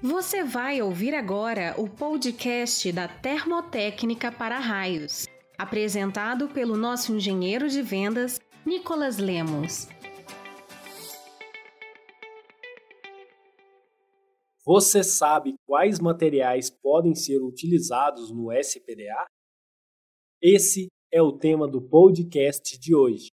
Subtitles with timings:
[0.00, 5.26] Você vai ouvir agora o podcast da Termotécnica para Raios,
[5.58, 9.88] apresentado pelo nosso engenheiro de vendas, Nicolas Lemos.
[14.64, 19.26] Você sabe quais materiais podem ser utilizados no SPDA?
[20.40, 23.30] Esse é o tema do podcast de hoje.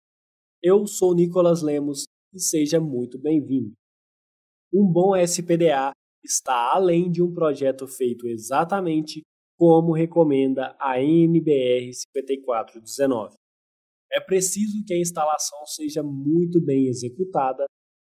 [0.60, 2.02] Eu sou Nicolas Lemos
[2.34, 3.74] e seja muito bem-vindo.
[4.74, 5.92] Um bom SPDA
[6.24, 9.22] está além de um projeto feito exatamente
[9.56, 13.36] como recomenda a NBR 5419.
[14.12, 17.66] É preciso que a instalação seja muito bem executada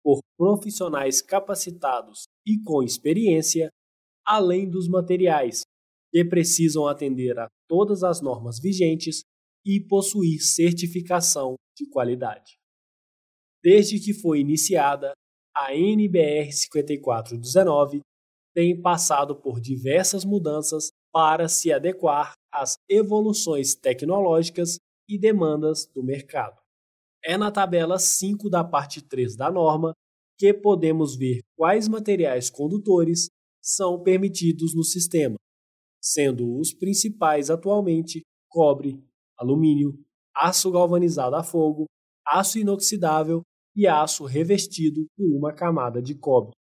[0.04, 3.70] por profissionais capacitados e com experiência,
[4.26, 5.62] além dos materiais,
[6.12, 9.24] que precisam atender a todas as normas vigentes
[9.66, 12.58] e possuir certificação de qualidade.
[13.64, 15.14] Desde que foi iniciada,
[15.56, 18.02] a NBR 5419
[18.54, 24.78] tem passado por diversas mudanças para se adequar às evoluções tecnológicas
[25.08, 26.60] e demandas do mercado.
[27.24, 29.94] É na tabela 5 da parte 3 da norma
[30.38, 33.30] que podemos ver quais materiais condutores
[33.62, 35.36] são permitidos no sistema,
[36.02, 39.04] sendo os principais atualmente cobre,
[39.38, 39.94] alumínio,
[40.36, 41.86] aço galvanizado a fogo,
[42.26, 43.44] aço inoxidável
[43.76, 46.54] e aço revestido por uma camada de cobre.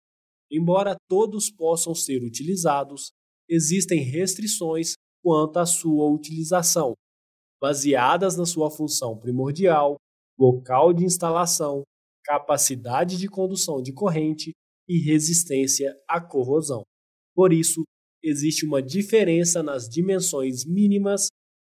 [0.51, 3.11] Embora todos possam ser utilizados,
[3.49, 6.95] existem restrições quanto à sua utilização,
[7.61, 9.97] baseadas na sua função primordial,
[10.39, 11.83] local de instalação,
[12.25, 14.53] capacidade de condução de corrente
[14.89, 16.83] e resistência à corrosão.
[17.35, 17.85] Por isso,
[18.23, 21.29] existe uma diferença nas dimensões mínimas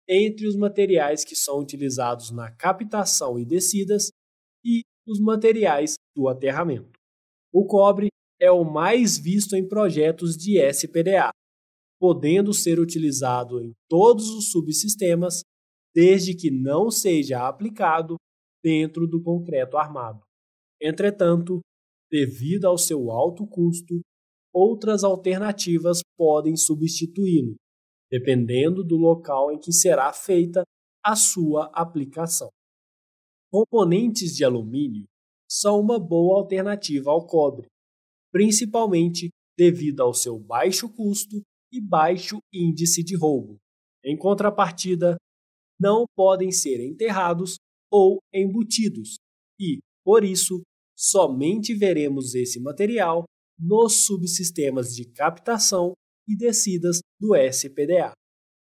[0.08, 4.10] entre os materiais que são utilizados na captação e descidas
[5.10, 6.98] e os materiais do aterramento.
[7.52, 8.08] O cobre
[8.40, 11.30] é o mais visto em projetos de SPDA,
[11.98, 15.42] podendo ser utilizado em todos os subsistemas,
[15.94, 18.16] desde que não seja aplicado
[18.62, 20.20] dentro do concreto armado.
[20.80, 21.60] Entretanto,
[22.10, 24.00] devido ao seu alto custo,
[24.52, 27.56] outras alternativas podem substituí-lo,
[28.10, 30.62] dependendo do local em que será feita
[31.04, 32.48] a sua aplicação.
[33.52, 35.06] Componentes de alumínio
[35.50, 37.66] são uma boa alternativa ao cobre,
[38.30, 43.58] principalmente devido ao seu baixo custo e baixo índice de roubo.
[44.04, 45.16] Em contrapartida,
[45.80, 47.56] não podem ser enterrados
[47.90, 49.16] ou embutidos
[49.58, 50.62] e, por isso,
[50.96, 53.24] somente veremos esse material
[53.58, 55.92] nos subsistemas de captação
[56.28, 58.12] e descidas do SPDA.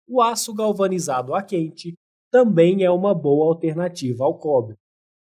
[0.07, 1.95] O aço galvanizado a quente
[2.37, 4.77] também é uma boa alternativa ao cobre.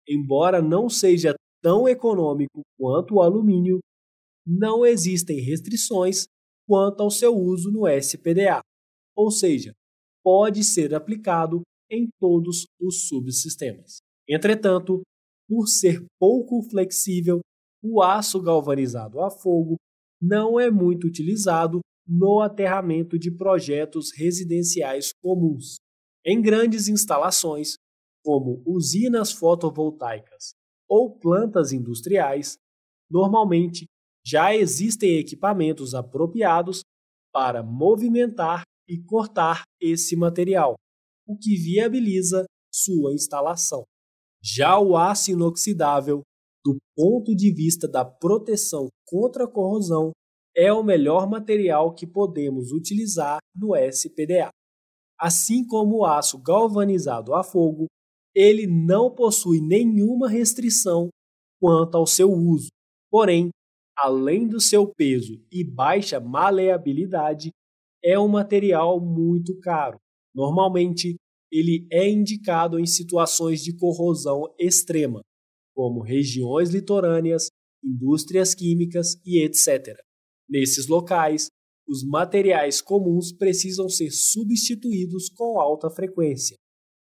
[0.09, 3.81] Embora não seja tão econômico quanto o alumínio,
[4.47, 6.27] não existem restrições
[6.69, 8.61] quanto ao seu uso no SPDA,
[9.17, 9.73] ou seja,
[10.23, 13.99] pode ser aplicado em todos os subsistemas.
[14.29, 15.03] Entretanto,
[15.49, 17.41] por ser pouco flexível,
[17.83, 19.75] o aço galvanizado a fogo
[20.23, 25.81] não é muito utilizado no aterramento de projetos residenciais comuns.
[26.25, 27.77] Em grandes instalações,
[28.23, 30.53] como usinas fotovoltaicas
[30.89, 32.57] ou plantas industriais,
[33.11, 33.87] normalmente
[34.25, 36.83] já existem equipamentos apropriados
[37.33, 40.75] para movimentar e cortar esse material,
[41.27, 43.85] o que viabiliza sua instalação.
[44.43, 46.23] Já o aço inoxidável,
[46.65, 50.13] do ponto de vista da proteção contra a corrosão,
[50.55, 54.51] é o melhor material que podemos utilizar no SPDA.
[55.21, 57.87] Assim como o aço galvanizado a fogo,
[58.35, 61.11] ele não possui nenhuma restrição
[61.61, 62.69] quanto ao seu uso.
[63.11, 63.51] Porém,
[63.97, 67.51] além do seu peso e baixa maleabilidade,
[68.03, 69.99] é um material muito caro.
[70.35, 71.17] Normalmente,
[71.53, 75.21] ele é indicado em situações de corrosão extrema,
[75.75, 77.49] como regiões litorâneas,
[77.85, 79.99] indústrias químicas e etc.
[80.49, 81.49] Nesses locais,
[81.91, 86.57] os materiais comuns precisam ser substituídos com alta frequência,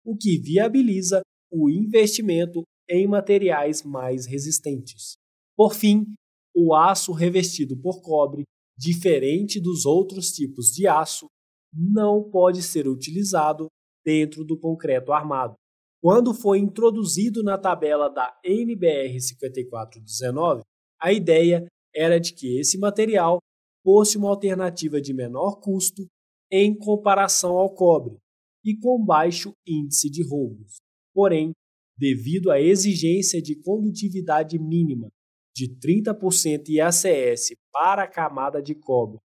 [0.04, 5.16] o que viabiliza o investimento em materiais mais resistentes.
[5.56, 6.06] Por fim,
[6.54, 8.44] o aço revestido por cobre,
[8.78, 11.26] diferente dos outros tipos de aço,
[11.74, 13.66] não pode ser utilizado
[14.04, 15.54] dentro do concreto armado.
[16.00, 20.62] Quando foi introduzido na tabela da NBR 5419,
[21.02, 23.38] a ideia era de que esse material
[23.86, 26.08] fosse uma alternativa de menor custo
[26.50, 28.18] em comparação ao cobre
[28.64, 30.78] e com baixo índice de roubos.
[31.14, 31.52] Porém,
[31.96, 35.08] devido à exigência de condutividade mínima
[35.54, 39.20] de 30% IACS para a camada de cobre,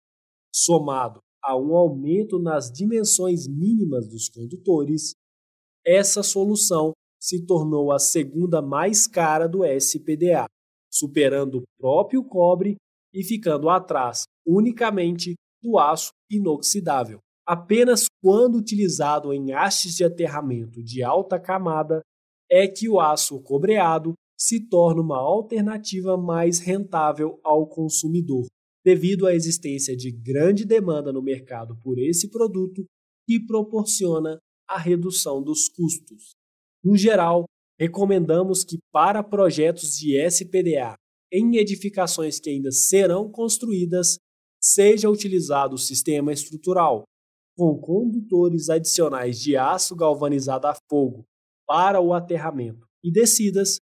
[0.53, 5.15] somado a um aumento nas dimensões mínimas dos condutores,
[5.83, 10.45] essa solução se tornou a segunda mais cara do SPDA,
[10.91, 12.77] superando o próprio cobre
[13.13, 17.19] e ficando atrás unicamente do aço inoxidável.
[17.45, 22.01] Apenas quando utilizado em hastes de aterramento de alta camada
[22.49, 28.47] é que o aço cobreado se torna uma alternativa mais rentável ao consumidor,
[28.83, 32.85] devido à existência de grande demanda no mercado por esse produto
[33.27, 36.31] que proporciona a redução dos custos.
[36.83, 37.45] No geral,
[37.79, 40.95] recomendamos que para projetos de SPDA
[41.31, 44.17] em edificações que ainda serão construídas,
[44.61, 47.03] seja utilizado o sistema estrutural,
[47.55, 51.25] com condutores adicionais de aço galvanizado a fogo
[51.65, 53.77] para o aterramento e descidas,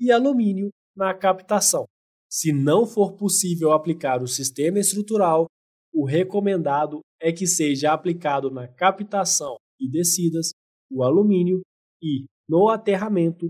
[0.00, 1.84] e alumínio na captação.
[2.28, 5.46] Se não for possível aplicar o sistema estrutural,
[5.92, 10.50] o recomendado é que seja aplicado na captação e descidas
[10.90, 11.60] o alumínio
[12.02, 13.48] e, no aterramento,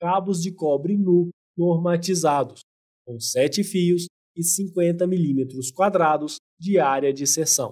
[0.00, 2.60] cabos de cobre nu normatizados,
[3.06, 4.06] com 7 fios
[4.36, 7.70] e 50 milímetros quadrados de área de seção.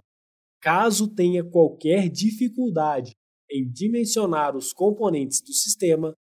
[0.62, 3.12] Caso tenha qualquer dificuldade
[3.50, 6.14] em dimensionar os componentes do sistema,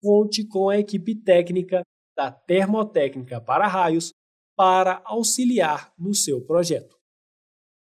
[0.00, 1.82] conte com a equipe técnica
[2.16, 4.12] da Termotécnica para Raios
[4.56, 6.96] para auxiliar no seu projeto.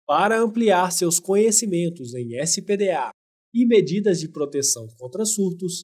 [0.06, 3.10] Para ampliar seus conhecimentos em SPDA
[3.55, 5.82] e medidas de proteção contra surtos,